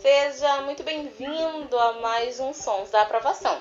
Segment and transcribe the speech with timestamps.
[0.00, 3.60] Seja muito bem-vindo a mais um Sons da Aprovação.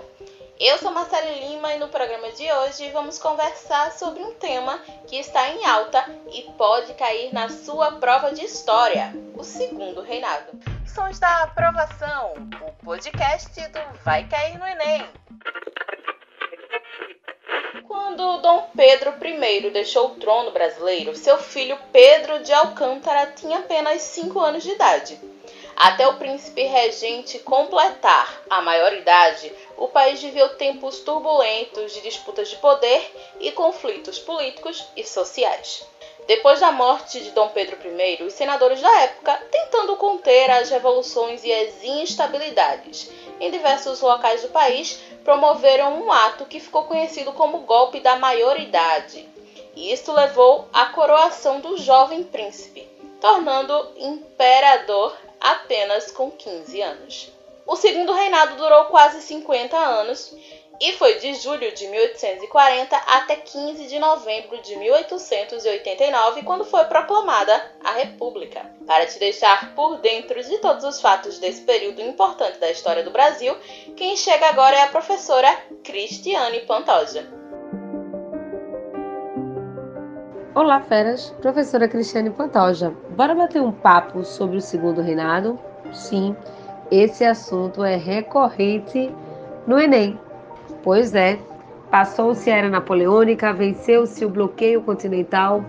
[0.60, 4.78] Eu sou Marcela Lima e no programa de hoje vamos conversar sobre um tema
[5.08, 10.52] que está em alta e pode cair na sua prova de história: o Segundo Reinado.
[10.86, 15.10] Sons da Aprovação, o podcast do Vai Cair no Enem.
[17.88, 24.04] Quando Dom Pedro I deixou o trono brasileiro, seu filho Pedro de Alcântara tinha apenas
[24.04, 25.20] 5 anos de idade.
[25.80, 32.56] Até o príncipe regente completar a maioridade, o país viveu tempos turbulentos de disputas de
[32.56, 35.86] poder e conflitos políticos e sociais.
[36.26, 41.44] Depois da morte de Dom Pedro I, os senadores da época, tentando conter as revoluções
[41.44, 47.60] e as instabilidades em diversos locais do país, promoveram um ato que ficou conhecido como
[47.60, 49.30] golpe da maioridade.
[49.76, 52.90] E isto levou à coroação do jovem príncipe,
[53.22, 57.32] tornando imperador apenas com 15 anos.
[57.66, 60.34] O segundo reinado durou quase 50 anos
[60.80, 67.72] e foi de julho de 1840 até 15 de novembro de 1889, quando foi proclamada
[67.84, 68.72] a República.
[68.86, 73.12] Para te deixar por dentro de todos os fatos desse período importante da história do
[73.12, 73.56] Brasil,
[73.96, 77.28] quem chega agora é a professora Cristiane Pantoja.
[80.60, 81.30] Olá, feras!
[81.40, 82.92] Professora Cristiane Pantoja.
[83.16, 85.60] Bora bater um papo sobre o segundo reinado?
[85.94, 86.36] Sim,
[86.90, 89.14] esse assunto é recorrente
[89.68, 90.20] no Enem.
[90.82, 91.38] Pois é,
[91.92, 95.64] passou-se a era napoleônica, venceu-se o bloqueio continental.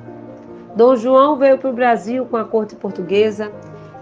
[0.75, 3.53] Dom João veio para o Brasil com a corte portuguesa,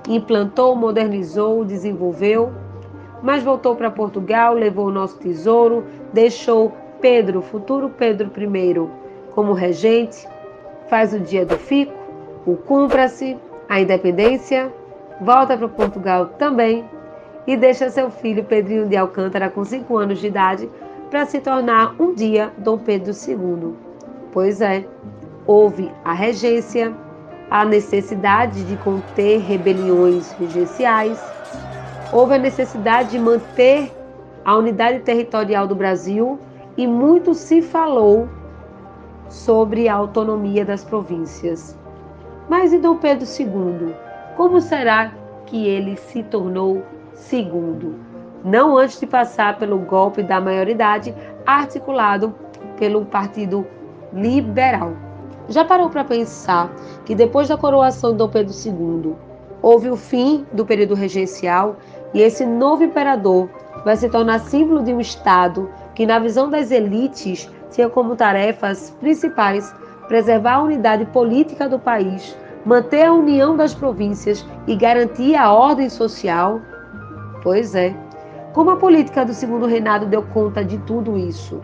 [0.09, 2.53] implantou, modernizou, desenvolveu,
[3.25, 8.89] mas voltou para Portugal, levou o nosso tesouro, deixou Pedro, futuro Pedro I,
[9.35, 10.29] como regente,
[10.89, 11.93] faz o dia do fico,
[12.47, 13.37] o cumpra-se,
[13.69, 14.73] a independência,
[15.21, 16.85] volta para Portugal também
[17.47, 20.69] e deixa seu filho Pedrinho de Alcântara com 5 anos de idade
[21.11, 23.75] para se tornar um dia Dom Pedro II.
[24.33, 24.85] Pois é,
[25.47, 26.93] houve a regência,
[27.51, 31.23] a necessidade de conter rebeliões regenciais,
[32.13, 33.93] houve a necessidade de manter
[34.45, 36.39] a unidade territorial do Brasil
[36.77, 38.29] e muito se falou
[39.29, 41.77] sobre a autonomia das províncias.
[42.49, 43.95] Mas e Dom Pedro II?
[44.37, 45.13] Como será
[45.47, 46.83] que ele se tornou
[47.15, 47.95] segundo?
[48.45, 51.15] Não antes de passar pelo golpe da maioridade
[51.45, 52.35] articulado
[52.79, 53.67] pelo Partido
[54.13, 54.93] Liberal.
[55.49, 56.73] Já parou para pensar
[57.05, 59.15] que depois da coroação de Dom Pedro II,
[59.63, 61.77] houve o fim do período regencial
[62.13, 63.49] e esse novo imperador
[63.85, 68.91] vai se tornar símbolo de um Estado que, na visão das elites, tinha como tarefas
[69.01, 69.75] principais
[70.09, 75.89] preservar a unidade política do país, manter a união das províncias e garantir a ordem
[75.89, 76.61] social?
[77.43, 77.95] Pois é.
[78.53, 81.61] Como a política do segundo reinado deu conta de tudo isso?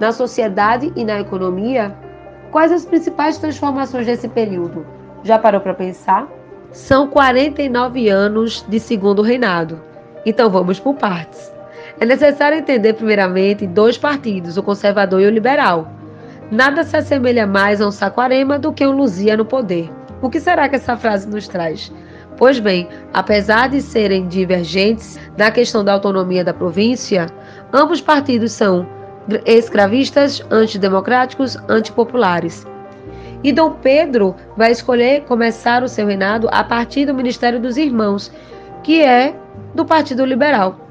[0.00, 1.94] Na sociedade e na economia,
[2.50, 4.84] quais as principais transformações desse período?
[5.22, 6.28] Já parou para pensar?
[6.72, 9.80] São 49 anos de segundo reinado.
[10.26, 11.57] Então vamos por partes.
[12.00, 15.90] É necessário entender, primeiramente, dois partidos, o conservador e o liberal.
[16.50, 19.90] Nada se assemelha mais a um Saquarema do que um Luzia no poder.
[20.22, 21.92] O que será que essa frase nos traz?
[22.36, 27.26] Pois bem, apesar de serem divergentes na questão da autonomia da província,
[27.72, 28.86] ambos partidos são
[29.44, 32.64] escravistas, antidemocráticos, antipopulares.
[33.42, 38.32] E Dom Pedro vai escolher começar o seu reinado a partir do Ministério dos Irmãos,
[38.84, 39.34] que é
[39.74, 40.87] do Partido Liberal.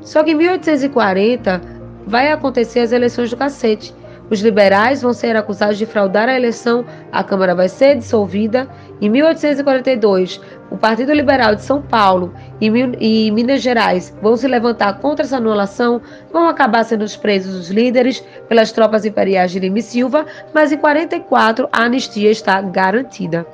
[0.00, 1.60] Só que em 1840
[2.06, 3.94] vai acontecer as eleições do cacete.
[4.30, 8.68] Os liberais vão ser acusados de fraudar a eleição, a Câmara vai ser dissolvida.
[9.00, 10.40] Em 1842,
[10.70, 16.00] o Partido Liberal de São Paulo e Minas Gerais vão se levantar contra essa anulação,
[16.32, 20.24] vão acabar sendo presos os líderes pelas tropas imperiais de Lima e Silva,
[20.54, 23.44] mas em 44 a anistia está garantida.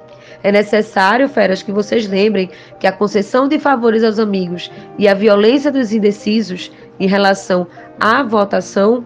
[0.46, 5.12] É necessário, feras, que vocês lembrem que a concessão de favores aos amigos e a
[5.12, 6.70] violência dos indecisos
[7.00, 7.66] em relação
[7.98, 9.04] à votação,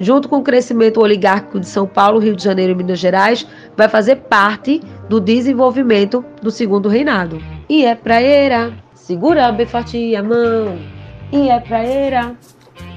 [0.00, 3.46] junto com o crescimento oligárquico de São Paulo, Rio de Janeiro e Minas Gerais,
[3.76, 7.40] vai fazer parte do desenvolvimento do segundo reinado.
[7.68, 10.76] E é praeira, segura bem forte a mão.
[11.30, 12.34] E é praeira,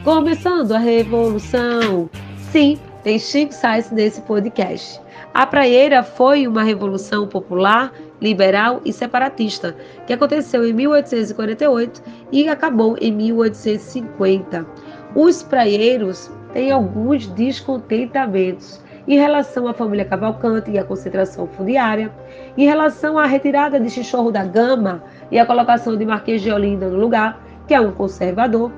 [0.04, 2.10] começando a revolução.
[2.52, 5.05] Sim, tem Chico Sainz nesse podcast.
[5.36, 7.92] A praieira foi uma revolução popular,
[8.22, 9.76] liberal e separatista
[10.08, 12.02] que aconteceu em 1848
[12.32, 14.66] e acabou em 1850.
[15.14, 22.10] Os praieiros têm alguns descontentamentos em relação à família Cavalcante e à concentração fundiária,
[22.58, 26.88] em relação à retirada de Chichorro da Gama e a colocação de Marquês de Olinda
[26.88, 28.72] no lugar, que é um conservador.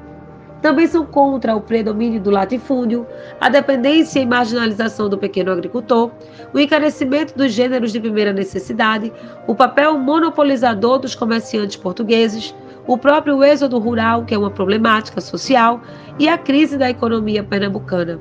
[0.62, 3.06] Também são contra o predomínio do latifúndio,
[3.40, 6.12] a dependência e marginalização do pequeno agricultor,
[6.54, 9.14] o encarecimento dos gêneros de primeira necessidade,
[9.46, 12.56] o papel monopolizador dos comerciantes portugueses,
[12.88, 15.82] o próprio êxodo rural, que é uma problemática social,
[16.18, 18.20] e a crise da economia pernambucana.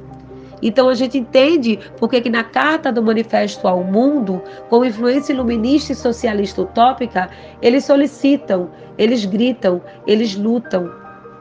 [0.60, 5.92] Então a gente entende porque que na carta do Manifesto ao Mundo, com influência iluminista
[5.92, 7.30] e socialista utópica,
[7.62, 10.90] eles solicitam, eles gritam, eles lutam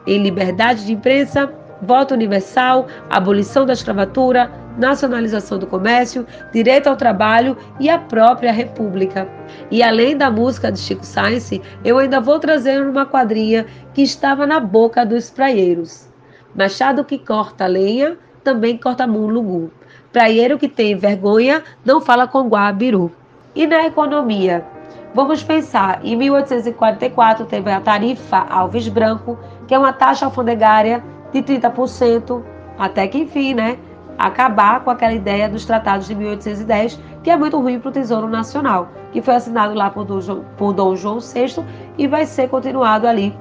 [0.06, 7.56] em liberdade de imprensa, voto universal, abolição da escravatura, nacionalização do comércio, direito ao trabalho
[7.80, 9.28] e a própria república.
[9.70, 11.50] E além da música de Chico Sainz,
[11.84, 16.08] eu ainda vou trazer uma quadrinha que estava na boca dos praieiros.
[16.54, 19.70] Machado que corta lenha, também corta mulungu.
[20.12, 23.10] Praieiro que tem vergonha, não fala com guabiru.
[23.54, 24.64] E na economia?
[25.12, 31.02] Vamos pensar, em 1844 teve a tarifa Alves Branco, que é uma taxa alfandegária
[31.32, 32.42] de 30%,
[32.78, 33.78] até que enfim, né,
[34.18, 38.28] acabar com aquela ideia dos tratados de 1810, que é muito ruim para o Tesouro
[38.28, 41.64] Nacional, que foi assinado lá por Dom, João, por Dom João VI
[41.98, 43.36] e vai ser continuado ali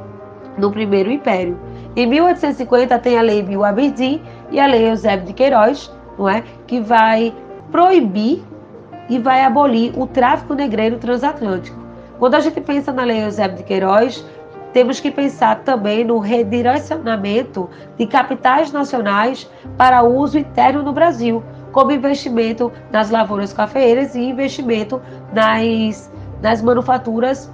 [0.58, 1.60] no Primeiro Império.
[1.96, 6.44] Em 1850 tem a Lei Bill Aberdeen e a Lei Eusébio de Queiroz, não é,
[6.68, 7.34] que vai
[7.72, 8.44] proibir
[9.10, 11.78] e vai abolir o tráfico negreiro transatlântico.
[12.18, 14.26] Quando a gente pensa na Lei Eusébio de Queiroz,
[14.76, 21.42] temos que pensar também no redirecionamento de capitais nacionais para uso interno no Brasil,
[21.72, 25.02] como investimento nas lavouras cafeeiras e investimento
[25.32, 26.12] nas,
[26.42, 27.50] nas manufaturas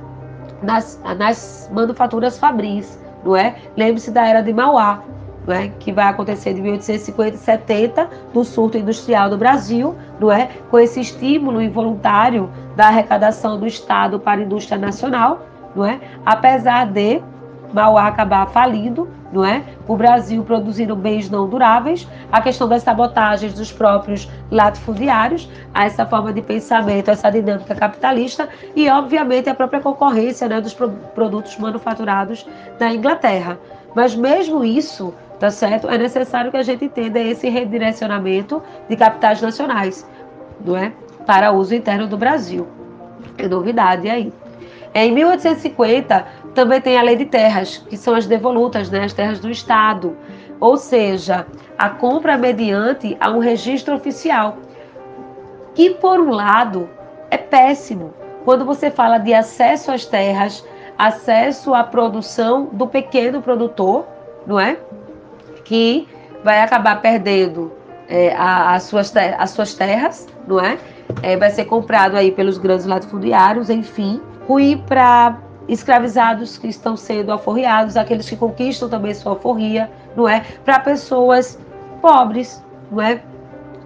[0.64, 3.56] nas, nas manufaturas fabris, não é?
[3.78, 5.04] Lembre-se da era de Mauá,
[5.46, 5.68] não é?
[5.80, 10.50] que vai acontecer de 1850 e 70 no surto industrial do Brasil, não é?
[10.72, 16.00] com esse estímulo involuntário da arrecadação do Estado para a indústria nacional, não é?
[16.26, 17.22] Apesar de
[17.74, 19.64] Mauá acabar falindo, não é?
[19.88, 26.06] O Brasil produzindo bens não duráveis, a questão das sabotagens dos próprios latifundiários, a essa
[26.06, 32.46] forma de pensamento, essa dinâmica capitalista e, obviamente, a própria concorrência né, dos produtos manufaturados
[32.78, 33.58] da Inglaterra.
[33.96, 35.90] Mas mesmo isso, tá certo?
[35.90, 40.08] É necessário que a gente entenda esse redirecionamento de capitais nacionais,
[40.64, 40.92] não é?
[41.26, 42.68] Para uso interno do Brasil.
[43.38, 44.34] É novidade aí.
[44.94, 49.40] Em 1850, também tem a lei de terras, que são as devolutas, né, as terras
[49.40, 50.18] do Estado.
[50.60, 51.48] Ou seja,
[51.78, 54.58] a compra mediante a um registro oficial.
[55.74, 56.90] Que, por um lado,
[57.30, 58.14] é péssimo.
[58.44, 60.66] Quando você fala de acesso às terras,
[60.98, 64.06] acesso à produção do pequeno produtor,
[64.46, 64.78] não é?
[65.64, 66.08] Que
[66.44, 67.72] vai acabar perdendo
[68.10, 70.78] é, as, suas as suas terras, não é?
[71.24, 71.38] é?
[71.38, 77.96] Vai ser comprado aí pelos grandes latifundiários, enfim ruim para escravizados que estão sendo alforriados,
[77.96, 80.44] aqueles que conquistam também sua alforria, não é?
[80.66, 81.58] Para pessoas
[82.02, 83.22] pobres, não é?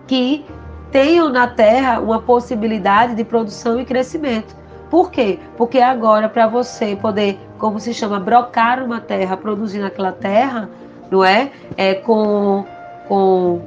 [0.07, 0.46] Que
[0.92, 4.56] tenham na terra uma possibilidade de produção e crescimento.
[4.90, 5.40] Por quê?
[5.57, 10.69] Porque agora, para você poder, como se chama, brocar uma terra, produzir naquela terra,
[11.12, 11.52] não é?
[11.75, 12.66] é com,
[13.07, 13.62] com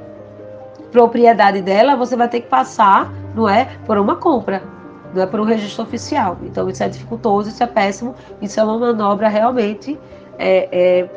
[0.90, 3.68] propriedade dela, você vai ter que passar, não é?
[3.84, 4.77] Por uma compra
[5.14, 6.38] não é por um registro oficial.
[6.42, 9.98] Então isso é dificultoso, isso é péssimo, isso é uma manobra realmente
[10.38, 11.08] é, é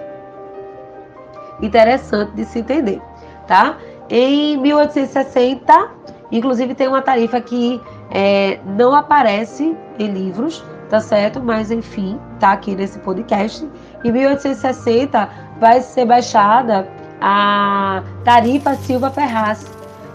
[1.61, 3.01] interessante de se entender,
[3.47, 3.77] tá?
[4.09, 5.91] Em 1860,
[6.31, 11.41] inclusive tem uma tarifa que é, não aparece em livros, tá certo?
[11.41, 13.67] Mas enfim, tá aqui nesse podcast.
[14.03, 16.87] Em 1860 vai ser baixada
[17.21, 19.65] a tarifa Silva Ferraz,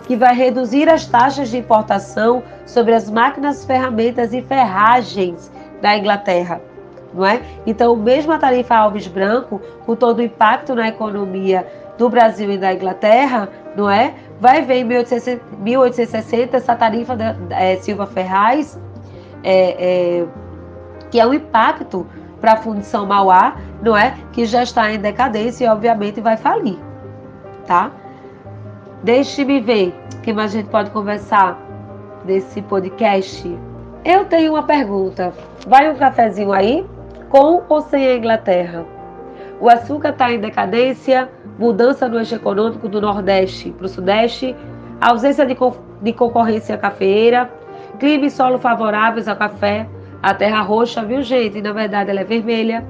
[0.06, 6.60] que vai reduzir as taxas de importação sobre as máquinas, ferramentas e ferragens da Inglaterra.
[7.12, 7.40] Não é?
[7.66, 11.66] Então, mesmo a tarifa Alves Branco, com todo o impacto na economia
[11.98, 14.14] do Brasil e da Inglaterra, não é?
[14.40, 18.78] Vai ver em 1860 essa tarifa da é, Silva Ferraz,
[19.42, 20.26] é, é,
[21.10, 22.06] que é um impacto
[22.40, 24.14] para a Fundição Mauá, não é?
[24.32, 26.78] Que já está em decadência e obviamente vai falir,
[27.66, 27.90] tá?
[29.06, 29.94] Deixe-me ver
[30.24, 31.56] que mais a gente pode conversar
[32.24, 33.56] desse podcast.
[34.04, 35.32] Eu tenho uma pergunta.
[35.64, 36.84] Vai um cafezinho aí?
[37.28, 38.84] Com ou sem a Inglaterra?
[39.60, 44.56] O açúcar está em decadência, mudança no eixo econômico do Nordeste para o Sudeste,
[45.00, 47.48] ausência de, co de concorrência cafeeira,
[48.00, 49.88] clima e solo favoráveis ao café,
[50.20, 51.62] a terra roxa, viu gente?
[51.62, 52.84] Na verdade ela é vermelha.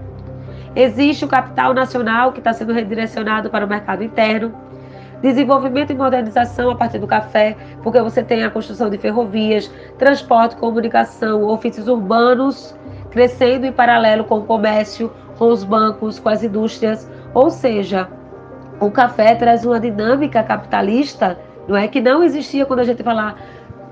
[0.74, 4.64] Existe o capital nacional que está sendo redirecionado para o mercado interno
[5.22, 10.56] desenvolvimento e modernização a partir do café, porque você tem a construção de ferrovias, transporte,
[10.56, 12.76] comunicação, ofícios urbanos
[13.10, 18.08] crescendo em paralelo com o comércio, com os bancos, com as indústrias, ou seja,
[18.78, 23.36] o café traz uma dinâmica capitalista, não é que não existia quando a gente falar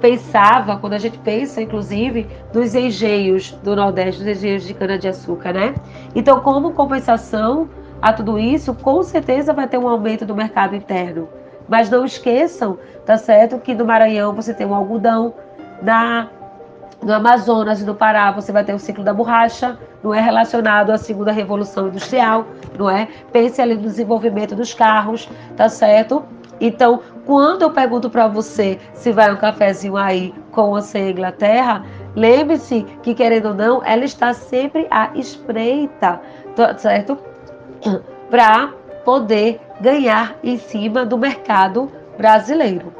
[0.00, 5.74] pensava, quando a gente pensa, inclusive, dos engenhos do Nordeste, dos engenhos de cana-de-açúcar, né?
[6.14, 7.70] Então, como compensação
[8.04, 11.26] a tudo isso, com certeza vai ter um aumento do mercado interno.
[11.66, 15.32] Mas não esqueçam, tá certo, que no Maranhão você tem o algodão,
[15.80, 16.28] na
[17.02, 20.90] no Amazonas e no Pará você vai ter o ciclo da borracha, não é relacionado
[20.90, 22.46] à segunda revolução industrial,
[22.78, 23.08] não é?
[23.32, 26.22] Pense ali no desenvolvimento dos carros, tá certo?
[26.60, 31.82] Então, quando eu pergunto para você se vai um cafezinho aí com ou sem Inglaterra,
[32.14, 36.20] lembre-se que, querendo ou não, ela está sempre à espreita,
[36.54, 37.18] tá certo?
[38.30, 38.72] Para
[39.04, 42.92] poder ganhar em cima do mercado brasileiro.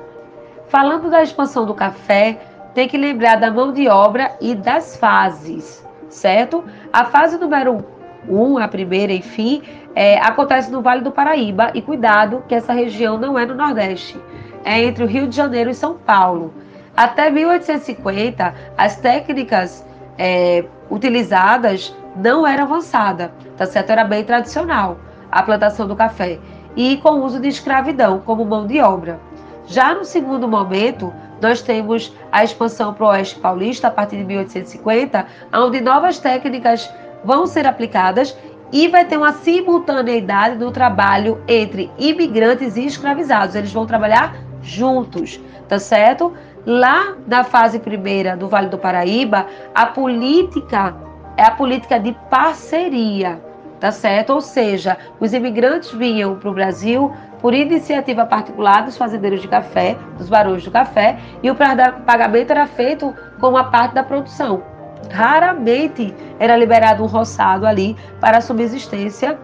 [0.69, 2.39] Falando da expansão do café,
[2.75, 6.65] tem que lembrar da mão de obra e das fases, certo?
[6.93, 7.85] A fase número
[8.29, 9.63] um, a primeira, enfim,
[9.95, 14.19] é, acontece no Vale do Paraíba e cuidado que essa região não é no Nordeste,
[14.65, 16.53] é entre o Rio de Janeiro e São Paulo.
[16.97, 19.87] Até 1850, as técnicas
[20.19, 23.91] é, utilizadas não eram avançadas, tá certo?
[23.91, 24.99] Era bem tradicional
[25.31, 26.39] a plantação do café
[26.77, 29.19] e com o uso de escravidão como mão de obra.
[29.67, 34.25] Já no segundo momento, nós temos a expansão para o Oeste Paulista a partir de
[34.25, 36.93] 1850, onde novas técnicas
[37.25, 38.37] vão ser aplicadas
[38.73, 43.55] e vai ter uma simultaneidade no trabalho entre imigrantes e escravizados.
[43.55, 46.33] Eles vão trabalhar juntos, tá certo?
[46.67, 50.95] Lá na fase primeira do Vale do Paraíba, a política
[51.37, 53.43] é a política de parceria,
[53.81, 54.33] tá certo?
[54.35, 59.97] Ou seja, os imigrantes vinham para o Brasil por iniciativa particular dos fazendeiros de café,
[60.17, 64.63] dos barões do café, e o pagamento era feito com uma parte da produção.
[65.11, 69.39] Raramente era liberado um roçado ali para a subsistência,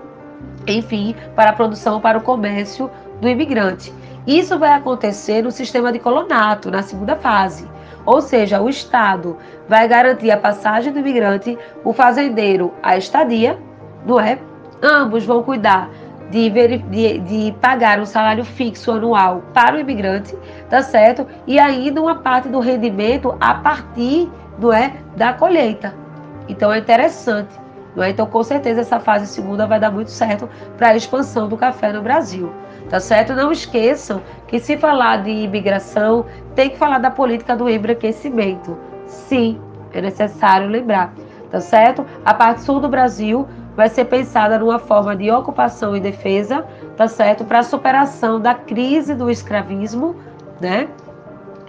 [0.66, 3.92] enfim, para a produção, para o comércio do imigrante.
[4.26, 7.68] Isso vai acontecer no sistema de colonato, na segunda fase.
[8.06, 9.36] Ou seja, o Estado
[9.70, 13.56] vai garantir a passagem do imigrante, o fazendeiro a estadia,
[14.04, 14.36] não é?
[14.82, 15.88] Ambos vão cuidar
[16.28, 20.36] de, de, de, pagar um salário fixo anual para o imigrante,
[20.68, 21.24] tá certo?
[21.46, 25.94] E ainda uma parte do rendimento a partir não é, da colheita.
[26.48, 27.54] Então é interessante.
[27.94, 28.10] Não é?
[28.10, 31.92] Então, com certeza, essa fase segunda vai dar muito certo para a expansão do café
[31.92, 32.52] no Brasil.
[32.88, 33.34] Tá certo?
[33.34, 38.89] Não esqueçam que se falar de imigração, tem que falar da política do embranquecimento.
[39.10, 39.60] Sim,
[39.92, 41.12] é necessário lembrar.
[41.50, 42.06] Tá certo?
[42.24, 46.64] A parte sul do Brasil vai ser pensada numa forma de ocupação e defesa,
[46.96, 47.44] tá certo?
[47.44, 50.14] Para a superação da crise do escravismo,
[50.60, 50.88] né?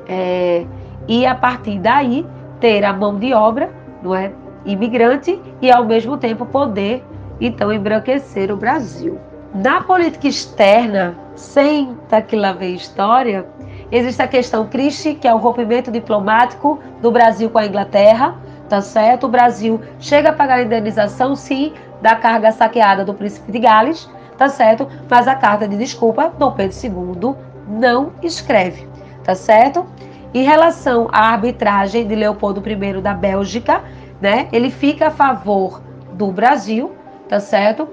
[0.08, 0.66] É,
[1.08, 2.26] e a partir daí
[2.60, 3.72] ter a mão de obra,
[4.04, 4.32] não é?
[4.66, 7.04] Imigrante e ao mesmo tempo poder
[7.40, 9.18] então embranquecer o Brasil.
[9.54, 13.46] Na política externa, senta que lá vem história,
[13.92, 18.36] existe a questão Christie, que é o rompimento diplomático do Brasil com a Inglaterra,
[18.70, 19.26] tá certo?
[19.26, 24.10] O Brasil chega a pagar a indenização, sim, da carga saqueada do príncipe de Gales,
[24.38, 24.88] tá certo?
[25.10, 27.36] Mas a carta de desculpa, Dom Pedro II
[27.68, 28.88] não escreve,
[29.24, 29.86] tá certo?
[30.34, 33.84] Em relação à arbitragem de Leopoldo I da Bélgica,
[34.20, 34.48] né?
[34.52, 35.82] Ele fica a favor
[36.14, 36.96] do Brasil,
[37.28, 37.88] tá certo?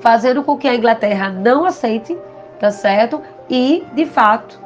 [0.00, 2.16] Fazendo com que a Inglaterra não aceite,
[2.58, 3.20] tá certo?
[3.48, 4.60] E, de fato,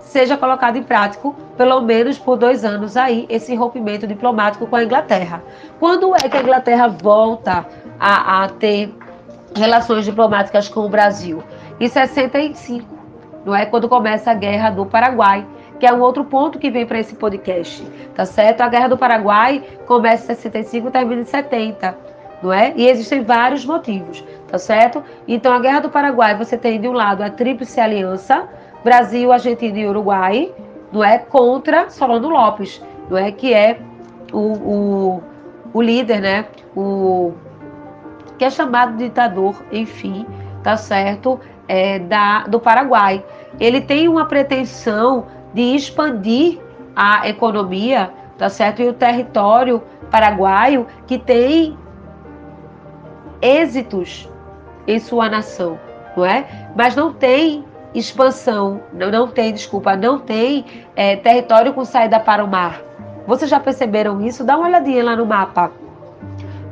[0.00, 4.84] seja colocado em prática, pelo menos por dois anos aí, esse rompimento diplomático com a
[4.84, 5.42] Inglaterra.
[5.78, 7.66] Quando é que a Inglaterra volta
[7.98, 8.92] a, a ter
[9.54, 11.42] relações diplomáticas com o Brasil?
[11.78, 12.86] Em 65,
[13.44, 13.66] não é?
[13.66, 15.46] Quando começa a Guerra do Paraguai,
[15.78, 17.82] que é um outro ponto que vem para esse podcast,
[18.14, 18.60] tá certo?
[18.60, 21.96] A Guerra do Paraguai começa em 65 e termina em 70,
[22.42, 22.72] não é?
[22.76, 25.02] E existem vários motivos, tá certo?
[25.26, 28.46] Então, a Guerra do Paraguai, você tem de um lado a Tríplice Aliança,
[28.82, 30.52] Brasil, Argentina e Uruguai,
[30.92, 31.18] não é?
[31.18, 33.30] Contra Solano Lopes, não é?
[33.30, 33.80] Que é
[34.32, 35.22] o, o,
[35.72, 36.46] o líder, né?
[36.74, 37.32] O
[38.38, 40.26] que é chamado de ditador, enfim,
[40.62, 41.38] tá certo?
[41.68, 43.22] É, da, do Paraguai.
[43.58, 46.58] Ele tem uma pretensão de expandir
[46.96, 48.82] a economia, tá certo?
[48.82, 51.78] E o território paraguaio que tem
[53.42, 54.28] êxitos
[54.86, 55.78] em sua nação,
[56.16, 56.70] não é?
[56.74, 62.44] Mas não tem expansão, não, não tem, desculpa, não tem é, território com saída para
[62.44, 62.80] o mar.
[63.26, 64.44] Vocês já perceberam isso?
[64.44, 65.70] Dá uma olhadinha lá no mapa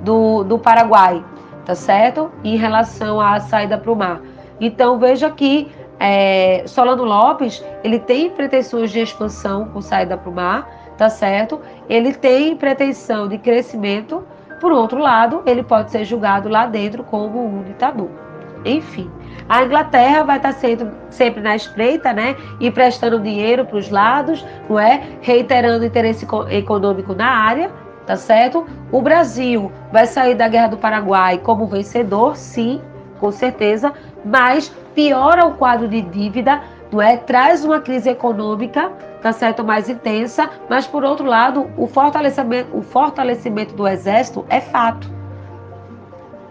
[0.03, 1.25] do, do Paraguai,
[1.65, 2.31] tá certo?
[2.43, 4.21] Em relação à saída para o mar.
[4.61, 5.71] Então veja que
[6.01, 11.61] é, Solano Lopes, ele tem pretensões de expansão com saída para o mar, tá certo?
[11.89, 14.25] Ele tem pretensão de crescimento,
[14.61, 18.28] por outro lado, ele pode ser julgado lá dentro como um ditador.
[18.65, 19.11] Enfim,
[19.49, 22.37] a Inglaterra vai estar sendo, sempre na espreita, né?
[22.61, 25.03] E prestando dinheiro para os lados, não é?
[25.21, 27.71] Reiterando interesse econômico na área,
[28.07, 28.67] tá certo?
[28.93, 32.81] O Brasil vai sair da Guerra do Paraguai como vencedor, sim,
[33.19, 33.93] com certeza,
[34.25, 36.61] mas piora o quadro de dívida,
[36.93, 37.17] não é?
[37.17, 38.91] Traz uma crise econômica,
[39.23, 44.61] tá certo, mais intensa, mas por outro lado, o fortalecimento, o fortalecimento do exército é
[44.61, 45.11] fato.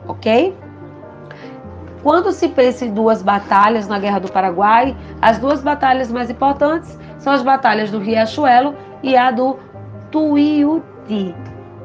[0.07, 0.55] OK?
[2.03, 6.97] Quando se pensa em duas batalhas na Guerra do Paraguai, as duas batalhas mais importantes
[7.17, 9.57] são as batalhas do Riachuelo e a do
[10.11, 11.35] Tuiuti,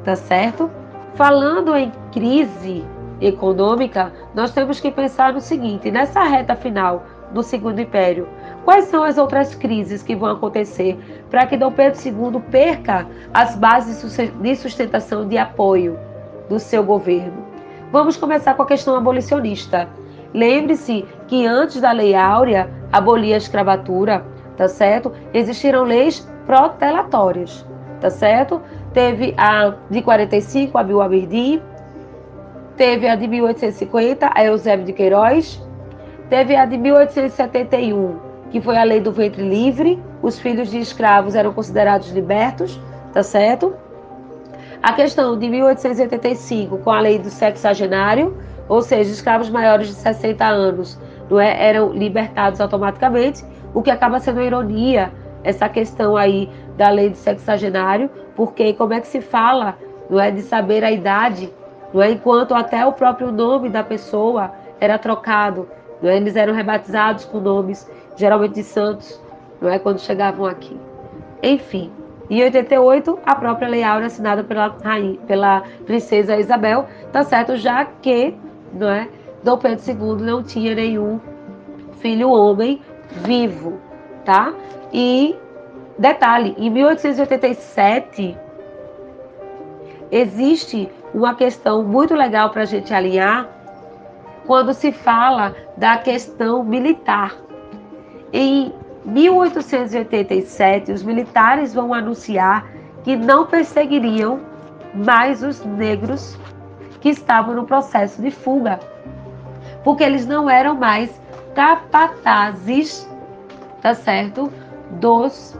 [0.03, 0.69] tá certo?
[1.15, 2.85] Falando em crise
[3.19, 8.27] econômica, nós temos que pensar no seguinte: nessa reta final do Segundo Império,
[8.63, 10.97] quais são as outras crises que vão acontecer
[11.29, 14.01] para que Dom Pedro II perca as bases
[14.39, 15.99] de sustentação de apoio
[16.47, 17.45] do seu governo?
[17.91, 19.87] Vamos começar com a questão abolicionista.
[20.33, 24.25] Lembre-se que antes da Lei Áurea abolir a escravatura,
[24.57, 25.11] tá certo?
[25.33, 27.65] Existiram leis protelatórias,
[28.01, 28.61] tá certo?
[28.93, 31.61] Teve a de 45, a Bill Aberdeen,
[32.75, 35.61] teve a de 1850, a Eusébio de Queiroz,
[36.29, 38.19] teve a de 1871,
[38.51, 42.79] que foi a lei do ventre livre, os filhos de escravos eram considerados libertos,
[43.13, 43.75] tá certo?
[44.81, 50.45] A questão de 1885, com a lei do sexagenário, ou seja, escravos maiores de 60
[50.45, 53.43] anos não é, eram libertados automaticamente,
[53.73, 55.11] o que acaba sendo uma ironia
[55.43, 59.77] essa questão aí da lei de sexagenário, porque como é que se fala
[60.09, 61.53] não é, de saber a idade,
[61.93, 65.67] não é, enquanto até o próprio nome da pessoa era trocado,
[66.01, 69.21] não é, eles eram rebatizados com nomes geralmente de santos,
[69.61, 70.77] não é, quando chegavam aqui.
[71.41, 71.91] Enfim,
[72.29, 77.85] em 88, a própria Lei Áurea assinada pela, rainha, pela princesa Isabel, tá certo, já
[77.85, 78.35] que
[78.73, 79.07] não é?
[79.43, 81.19] Dom Pedro II não tinha nenhum
[81.99, 82.81] filho homem
[83.23, 83.79] vivo,
[84.25, 84.53] tá?
[84.91, 85.35] E
[85.97, 88.37] detalhe, em 1887
[90.11, 93.49] existe uma questão muito legal para a gente alinhar
[94.45, 97.35] quando se fala da questão militar.
[98.31, 98.73] Em
[99.05, 102.67] 1887, os militares vão anunciar
[103.03, 104.39] que não perseguiriam
[104.93, 106.37] mais os negros
[107.03, 108.79] que estavam no processo de fuga,
[109.83, 111.21] porque eles não eram mais
[111.53, 113.05] capatazes,
[113.81, 114.49] tá certo,
[114.89, 115.59] dos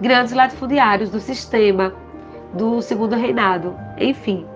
[0.00, 1.92] grandes latifundiários do sistema
[2.54, 4.46] do segundo reinado, enfim.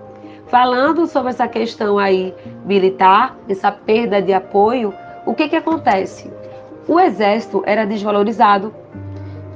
[0.47, 2.33] Falando sobre essa questão aí
[2.63, 4.93] militar, essa perda de apoio,
[5.25, 6.31] o que que acontece?
[6.87, 8.73] O exército era desvalorizado,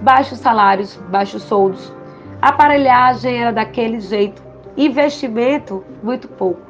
[0.01, 1.93] baixos salários, baixos soldos,
[2.41, 4.46] a aparelhagem era daquele jeito,
[4.77, 6.61] Investimento, muito pouco.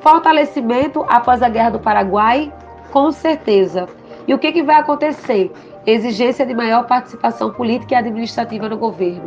[0.00, 2.52] Fortalecimento após a Guerra do Paraguai,
[2.92, 3.88] com certeza.
[4.28, 5.50] E o que, que vai acontecer?
[5.86, 9.24] Exigência de maior participação política e administrativa no governo.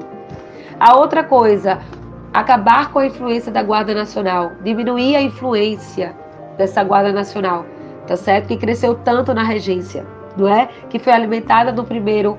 [0.79, 1.79] A outra coisa,
[2.31, 6.15] acabar com a influência da Guarda Nacional, diminuir a influência
[6.57, 7.65] dessa Guarda Nacional,
[8.05, 8.47] tá certo?
[8.47, 10.05] Que cresceu tanto na regência,
[10.37, 10.69] não é?
[10.87, 12.37] Que foi alimentada no primeiro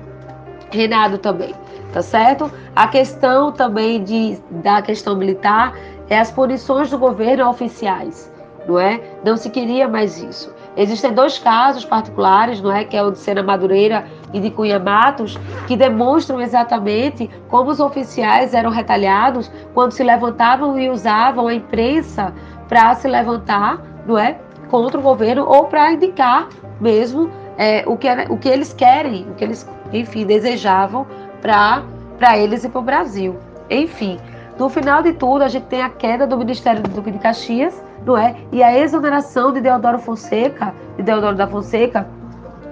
[0.71, 1.53] reinado também
[1.91, 2.51] tá certo?
[2.75, 5.73] A questão também de, da questão militar
[6.09, 8.31] é as punições do governo oficiais,
[8.67, 9.01] não é?
[9.23, 10.53] Não se queria mais isso.
[10.75, 14.77] Existem dois casos particulares, não é, que é o de Sena Madureira e de Cunha
[14.77, 21.53] Matos, que demonstram exatamente como os oficiais eram retalhados quando se levantavam e usavam a
[21.53, 22.33] imprensa
[22.69, 24.37] para se levantar, não é,
[24.69, 26.47] contra o governo ou para indicar
[26.79, 31.07] mesmo é, o, que, o que eles querem, o que eles, enfim, desejavam
[31.41, 33.35] para eles e para o Brasil.
[33.69, 34.19] Enfim,
[34.57, 37.83] no final de tudo, a gente tem a queda do Ministério do Duque de Caxias,
[38.05, 38.35] não é?
[38.51, 42.07] E a exoneração de Deodoro Fonseca, de Deodoro da Fonseca,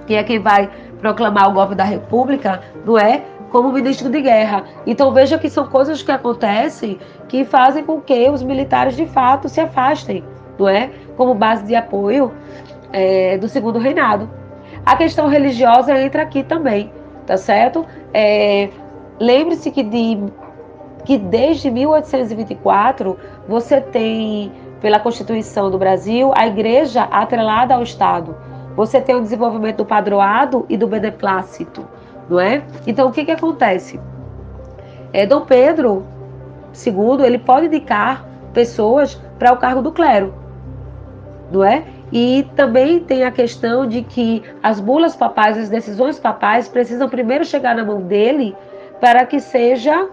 [0.07, 3.23] que é quem vai proclamar o golpe da República, não é?
[3.51, 4.63] Como ministro de guerra.
[4.87, 9.47] Então veja que são coisas que acontecem que fazem com que os militares de fato
[9.47, 10.23] se afastem,
[10.57, 10.89] não é?
[11.15, 12.31] Como base de apoio
[12.91, 14.29] é, do segundo reinado.
[14.85, 16.91] A questão religiosa entra aqui também,
[17.25, 17.85] tá certo?
[18.17, 18.69] É,
[19.19, 20.17] Lembre-se que, de,
[21.05, 24.51] que desde 1824 você tem,
[24.81, 28.35] pela Constituição do Brasil, a igreja atrelada ao Estado.
[28.75, 31.87] Você tem o desenvolvimento do padroado e do beneplácito,
[32.29, 32.63] não é?
[32.85, 33.99] Então, o que, que acontece?
[35.13, 36.05] É, Dom Pedro
[36.85, 40.33] II, ele pode indicar pessoas para o cargo do clero,
[41.49, 41.85] não é?
[42.11, 47.43] E também tem a questão de que as bulas papais, as decisões papais precisam primeiro
[47.43, 48.55] chegar na mão dele
[49.01, 50.07] para que seja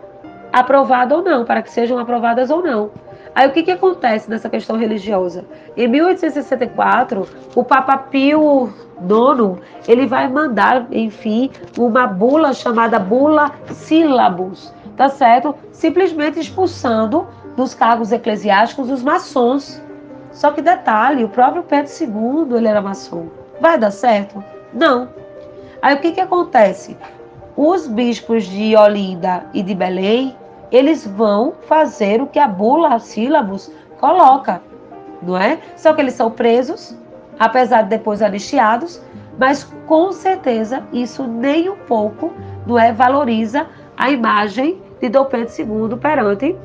[0.52, 2.90] aprovado ou não, para que sejam aprovadas ou não.
[3.34, 5.44] Aí o que, que acontece nessa questão religiosa?
[5.74, 14.72] Em 1864, o Papa Pio IX, ele vai mandar, enfim, uma bula chamada Bula Sílabus,
[14.96, 15.54] tá certo?
[15.72, 17.26] Simplesmente expulsando
[17.56, 19.81] dos cargos eclesiásticos os maçons.
[20.32, 23.28] Só que detalhe, o próprio Pedro II, ele era maçom.
[23.60, 24.42] Vai dar certo?
[24.72, 25.08] Não.
[25.80, 26.96] Aí o que que acontece?
[27.56, 30.36] Os bispos de Olinda e de Belém,
[30.70, 34.62] eles vão fazer o que a bula sílabus coloca,
[35.22, 35.58] não é?
[35.76, 36.96] Só que eles são presos,
[37.38, 39.02] apesar de depois anistiados,
[39.38, 42.32] mas com certeza isso nem um pouco
[42.66, 43.66] não é valoriza
[43.96, 45.52] a imagem de Dom Pedro
[45.90, 46.56] II perante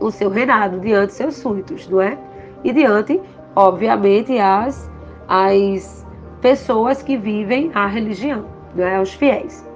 [0.00, 2.16] o seu reinado, diante seus súditos, não é?
[2.64, 3.20] E diante,
[3.54, 4.90] obviamente, as,
[5.28, 6.06] as
[6.40, 8.44] pessoas que vivem a religião,
[8.74, 9.00] não é?
[9.00, 9.66] Os fiéis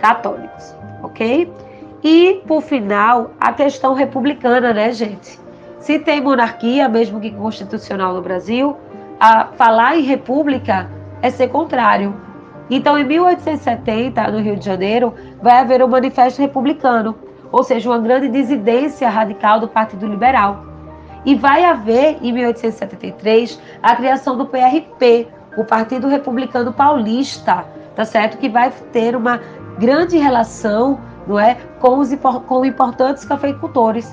[0.00, 1.52] católicos, ok?
[2.02, 5.38] E, por final, a questão republicana, né, gente?
[5.78, 8.76] Se tem monarquia, mesmo que constitucional no Brasil,
[9.20, 10.90] a falar em república
[11.20, 12.14] é ser contrário.
[12.68, 17.16] Então, em 1870, no Rio de Janeiro, vai haver o um Manifesto Republicano,
[17.52, 20.71] ou seja, uma grande dissidência radical do Partido Liberal.
[21.24, 28.38] E vai haver, em 1873, a criação do PRP, o Partido Republicano Paulista, tá certo?
[28.38, 29.40] Que vai ter uma
[29.78, 32.10] grande relação não é, com os
[32.46, 34.12] com importantes cafeicultores.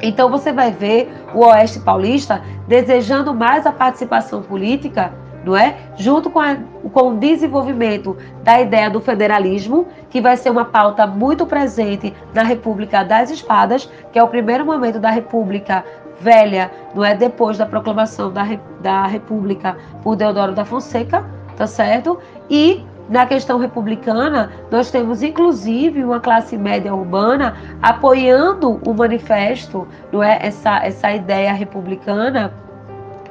[0.00, 5.12] Então você vai ver o Oeste Paulista desejando mais a participação política,
[5.44, 5.76] não é?
[5.96, 6.56] Junto com, a,
[6.92, 12.42] com o desenvolvimento da ideia do federalismo, que vai ser uma pauta muito presente na
[12.42, 15.84] República das Espadas, que é o primeiro momento da República
[16.22, 17.14] Velha, não é?
[17.14, 18.44] Depois da proclamação da,
[18.80, 21.24] da República por Deodoro da Fonseca,
[21.56, 22.18] tá certo?
[22.48, 30.22] E na questão republicana, nós temos inclusive uma classe média urbana apoiando o manifesto, não
[30.22, 30.38] é?
[30.40, 32.52] essa, essa ideia republicana,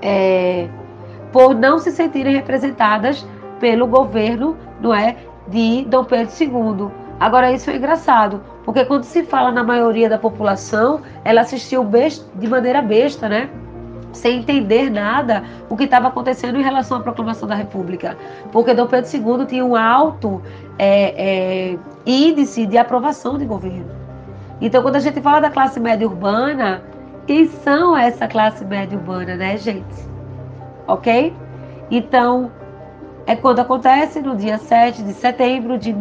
[0.02, 0.68] é,
[1.32, 3.26] por não se sentirem representadas
[3.60, 5.16] pelo governo não é?
[5.48, 6.92] de Dom Pedro II.
[7.22, 11.88] Agora, isso é engraçado, porque quando se fala na maioria da população, ela assistiu
[12.34, 13.48] de maneira besta, né?
[14.12, 18.18] sem entender nada o que estava acontecendo em relação à proclamação da República.
[18.52, 20.42] Porque Dom Pedro II tinha um alto
[20.80, 23.92] é, é, índice de aprovação de governo.
[24.60, 26.82] Então, quando a gente fala da classe média urbana,
[27.28, 30.10] quem são essa classe média urbana, né, gente?
[30.88, 31.32] Ok?
[31.92, 32.52] Então,
[33.28, 35.94] é quando acontece no dia 7 de setembro de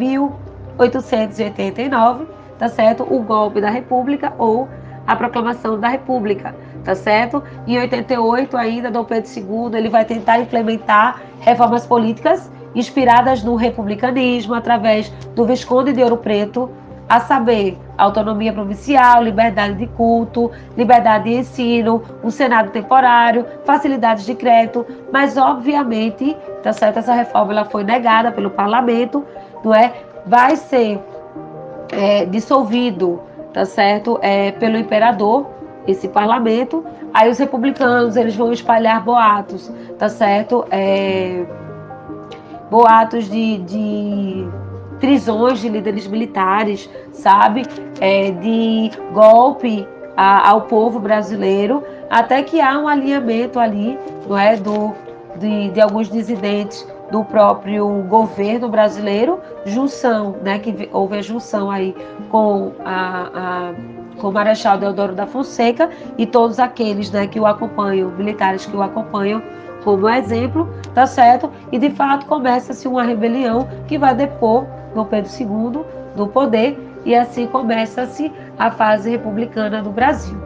[0.81, 3.03] 1889, tá certo?
[3.03, 4.67] O golpe da República ou
[5.07, 7.43] a proclamação da República tá certo?
[7.67, 14.53] Em 88 ainda, Dom Pedro II, ele vai tentar implementar reformas políticas inspiradas no republicanismo
[14.53, 16.69] através do Visconde de Ouro Preto,
[17.09, 24.33] a saber, autonomia provincial, liberdade de culto, liberdade de ensino, um Senado temporário, facilidades de
[24.33, 26.99] crédito, mas obviamente, tá certo?
[26.99, 29.25] Essa reforma ela foi negada pelo parlamento,
[29.61, 29.91] não é?
[30.25, 30.99] Vai ser
[31.91, 33.21] é, dissolvido,
[33.53, 34.19] tá certo?
[34.21, 35.47] É, pelo imperador
[35.87, 36.85] esse parlamento.
[37.13, 40.65] Aí os republicanos eles vão espalhar boatos, tá certo?
[40.71, 41.45] É,
[42.69, 44.47] boatos de, de
[44.99, 47.63] prisões de líderes militares, sabe?
[47.99, 54.55] É, de golpe a, ao povo brasileiro, até que há um alinhamento ali, não é,
[54.55, 54.93] do
[55.37, 61.95] de, de alguns dissidentes do próprio governo brasileiro, junção, né, que houve a junção aí
[62.29, 63.73] com a, a
[64.21, 68.75] com o Marechal Deodoro da Fonseca e todos aqueles né, que o acompanham, militares que
[68.75, 69.41] o acompanham
[69.83, 71.51] como exemplo, tá certo?
[71.71, 75.83] E de fato começa-se uma rebelião que vai depor Dom Pedro II
[76.15, 80.37] do poder e assim começa-se a fase republicana no Brasil.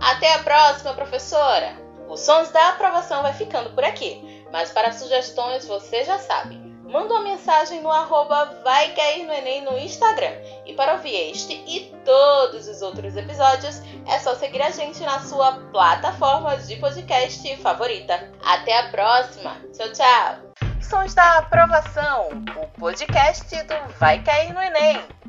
[0.00, 1.83] Até a próxima, professora!
[2.14, 7.12] Os sons da aprovação vai ficando por aqui, mas para sugestões você já sabe manda
[7.12, 10.30] uma mensagem no arroba vai cair no Enem no Instagram.
[10.64, 15.18] E para ouvir este e todos os outros episódios, é só seguir a gente na
[15.18, 18.30] sua plataforma de podcast favorita.
[18.44, 19.56] Até a próxima!
[19.76, 20.36] Tchau, tchau!
[20.80, 22.28] Sons da Aprovação,
[22.62, 25.23] o podcast do Vai Cair no Enem.